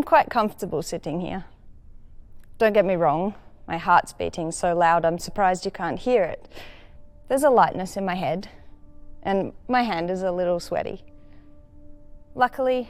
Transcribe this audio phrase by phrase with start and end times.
[0.00, 1.44] I'm quite comfortable sitting here.
[2.56, 3.34] Don't get me wrong,
[3.68, 6.48] my heart's beating so loud I'm surprised you can't hear it.
[7.28, 8.48] There's a lightness in my head,
[9.22, 11.04] and my hand is a little sweaty.
[12.34, 12.88] Luckily,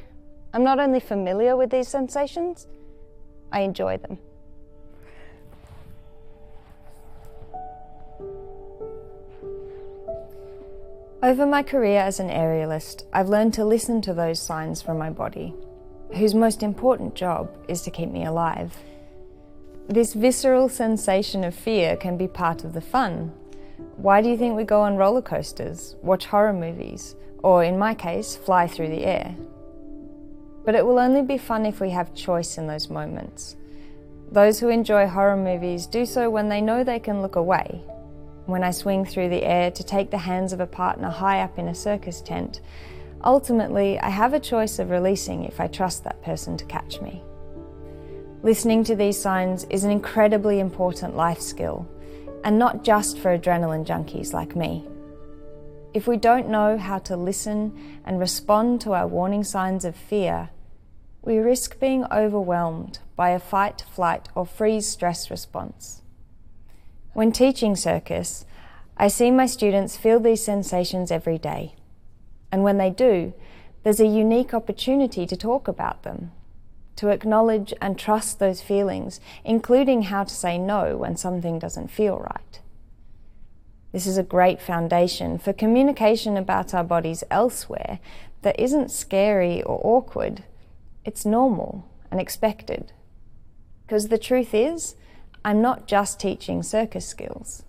[0.55, 2.69] I'm not only familiar with these sensations,
[3.51, 4.17] I enjoy them.
[11.25, 15.11] Over my career as an aerialist, I've learned to listen to those signs from my
[15.11, 15.57] body,
[16.15, 18.77] whose most important job is to keep me alive.
[19.89, 23.33] This visceral sensation of fear can be part of the fun.
[23.97, 27.95] Why do you think we go on roller coasters, watch horror movies, or in my
[27.95, 29.35] case, fly through the air?
[30.65, 33.57] But it will only be fun if we have choice in those moments.
[34.31, 37.83] Those who enjoy horror movies do so when they know they can look away,
[38.47, 41.59] when I swing through the air to take the hands of a partner high up
[41.59, 42.61] in a circus tent,
[43.25, 47.23] ultimately I have a choice of releasing if I trust that person to catch me.
[48.43, 51.87] Listening to these signs is an incredibly important life skill,
[52.43, 54.87] and not just for adrenaline junkies like me.
[55.93, 60.51] If we don't know how to listen and respond to our warning signs of fear,
[61.23, 66.03] we risk being overwhelmed by a fight, flight, or freeze stress response.
[67.13, 68.47] When teaching circus,
[68.97, 71.75] I see my students feel these sensations every day.
[72.53, 73.33] And when they do,
[73.83, 76.33] there's a unique opportunity to talk about them,
[76.97, 82.19] to acknowledge and trust those feelings, including how to say no when something doesn't feel
[82.19, 82.61] right.
[83.93, 87.99] This is a great foundation for communication about our bodies elsewhere
[88.43, 90.45] that isn't scary or awkward.
[91.05, 92.93] It's normal and expected.
[93.87, 94.95] Because the truth is,
[95.45, 97.65] I'm not just teaching circus skills,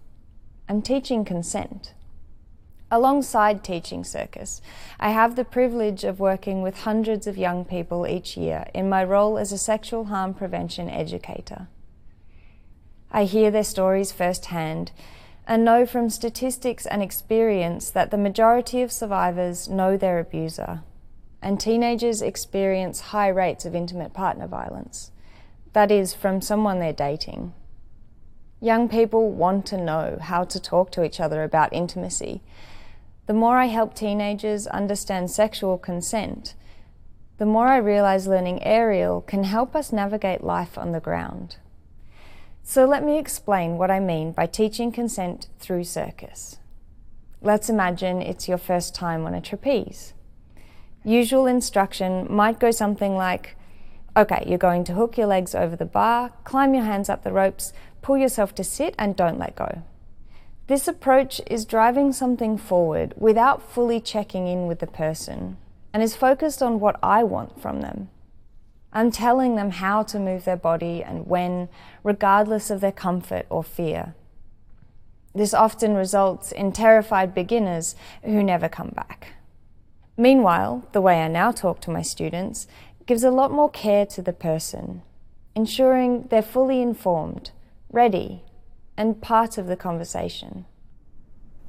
[0.70, 1.94] I'm teaching consent.
[2.94, 4.62] Alongside teaching circus,
[5.00, 9.02] I have the privilege of working with hundreds of young people each year in my
[9.02, 11.70] role as a sexual harm prevention educator.
[13.10, 14.92] I hear their stories firsthand
[15.48, 20.82] and know from statistics and experience that the majority of survivors know their abuser,
[21.42, 25.12] and teenagers experience high rates of intimate partner violence.
[25.72, 27.54] That is, from someone they're dating.
[28.60, 32.42] Young people want to know how to talk to each other about intimacy.
[33.28, 36.56] The more I help teenagers understand sexual consent,
[37.38, 41.58] the more I realize learning aerial can help us navigate life on the ground.
[42.64, 46.58] So let me explain what I mean by teaching consent through circus.
[47.42, 50.14] Let's imagine it's your first time on a trapeze.
[51.04, 53.56] Usual instruction might go something like,
[54.16, 57.32] okay, you're going to hook your legs over the bar, climb your hands up the
[57.32, 59.84] ropes, Pull yourself to sit and don't let go.
[60.72, 65.58] This approach is driving something forward without fully checking in with the person
[65.94, 68.08] and is focused on what I want from them.
[68.94, 71.68] I'm telling them how to move their body and when,
[72.06, 74.16] regardless of their comfort or fear.
[75.36, 77.94] This often results in terrified beginners
[78.24, 79.34] who never come back.
[80.16, 82.66] Meanwhile, the way I now talk to my students
[83.06, 85.02] gives a lot more care to the person,
[85.54, 87.52] ensuring they're fully informed
[87.92, 88.46] ready,
[89.02, 90.64] and part of the conversation.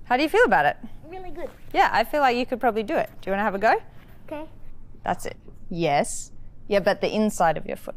[0.05, 0.77] How do you feel about it?
[1.09, 1.49] Really good.
[1.73, 3.09] Yeah, I feel like you could probably do it.
[3.23, 3.75] Do you want to have a go?
[4.27, 4.51] Okay.
[5.03, 5.39] That's it.
[5.71, 6.31] Yes.
[6.69, 7.95] Yeah, but the inside of your foot.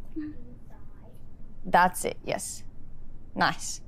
[1.65, 2.17] That's it.
[2.23, 2.63] Yes.
[3.35, 3.81] Nice.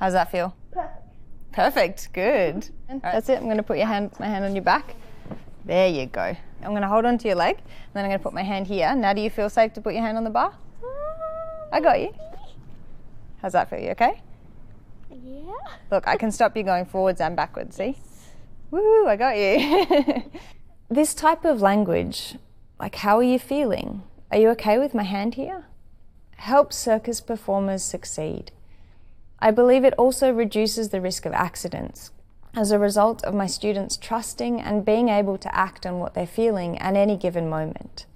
[0.00, 0.56] How's that feel?
[0.72, 1.04] Perfect.
[1.52, 2.12] Perfect.
[2.12, 2.70] Good.
[3.00, 3.38] That's it.
[3.38, 4.96] I'm going to put your hand, my hand on your back.
[5.64, 6.36] There you go.
[6.62, 8.66] I'm going to hold onto your leg, and then I'm going to put my hand
[8.66, 8.92] here.
[8.96, 10.52] Now, do you feel safe to put your hand on the bar?
[10.82, 10.90] Um,
[11.72, 12.12] I got you.
[13.40, 13.78] How's that feel?
[13.78, 14.20] You okay?
[15.10, 15.52] Yeah.
[15.90, 17.96] Look, I can stop you going forwards and backwards, see?
[18.70, 20.24] Woo, I got you.
[20.88, 22.36] this type of language,
[22.78, 24.02] like how are you feeling?
[24.30, 25.64] Are you okay with my hand here?
[26.36, 28.52] Helps circus performers succeed.
[29.40, 32.12] I believe it also reduces the risk of accidents
[32.54, 36.26] as a result of my students trusting and being able to act on what they're
[36.26, 38.06] feeling at any given moment.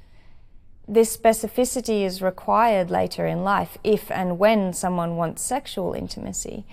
[0.87, 6.67] This specificity is required later in life if and when someone wants sexual intimacy.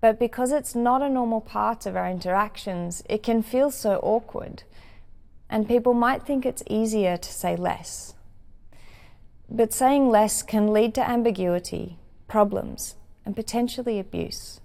[0.00, 4.62] But because it's not a normal part of our interactions, it can feel so awkward.
[5.48, 8.14] And people might think it's easier to say less.
[9.50, 11.98] But saying less can lead to ambiguity,
[12.28, 12.94] problems,
[13.26, 14.60] and potentially abuse.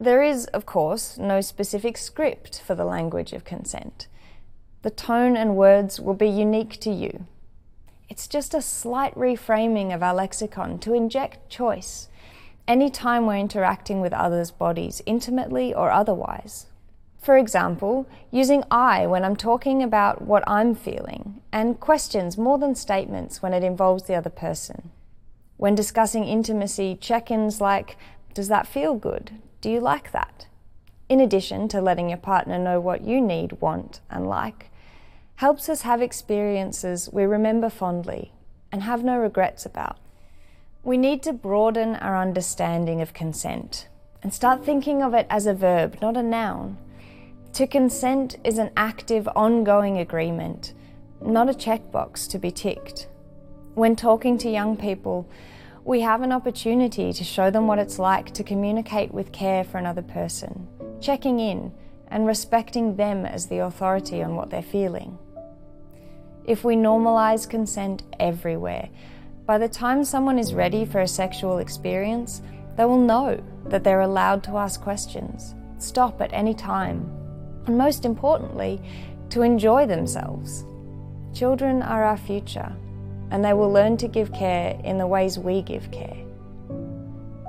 [0.00, 4.08] There is, of course, no specific script for the language of consent.
[4.82, 7.26] The tone and words will be unique to you
[8.12, 12.08] it's just a slight reframing of our lexicon to inject choice
[12.68, 16.66] anytime we're interacting with others' bodies, intimately or otherwise.
[17.22, 22.74] For example, using I when I'm talking about what I'm feeling, and questions more than
[22.74, 24.90] statements when it involves the other person.
[25.56, 27.96] When discussing intimacy, check ins like,
[28.34, 29.30] Does that feel good?
[29.62, 30.48] Do you like that?
[31.08, 34.70] In addition to letting your partner know what you need, want, and like,
[35.36, 38.32] helps us have experiences we remember fondly
[38.70, 39.98] and have no regrets about.
[40.84, 43.88] We need to broaden our understanding of consent
[44.22, 46.78] and start thinking of it as a verb, not a noun.
[47.54, 50.72] To consent is an active, ongoing agreement,
[51.20, 53.08] not a checkbox to be ticked.
[53.74, 55.28] When talking to young people,
[55.84, 59.78] we have an opportunity to show them what it's like to communicate with care for
[59.78, 60.68] another person,
[61.00, 61.72] checking in
[62.12, 65.18] and respecting them as the authority on what they're feeling.
[66.44, 68.90] If we normalise consent everywhere,
[69.46, 72.42] by the time someone is ready for a sexual experience,
[72.76, 77.10] they will know that they're allowed to ask questions, stop at any time,
[77.66, 78.80] and most importantly,
[79.30, 80.64] to enjoy themselves.
[81.32, 82.76] Children are our future,
[83.30, 86.16] and they will learn to give care in the ways we give care.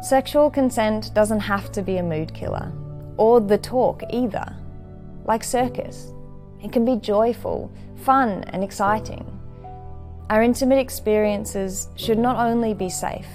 [0.01, 2.71] Sexual consent doesn't have to be a mood killer,
[3.17, 4.55] or the talk either.
[5.25, 6.11] Like circus,
[6.63, 9.29] it can be joyful, fun, and exciting.
[10.29, 13.27] Our intimate experiences should not only be safe,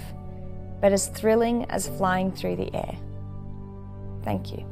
[0.81, 2.97] but as thrilling as flying through the air.
[4.23, 4.68] Thank you.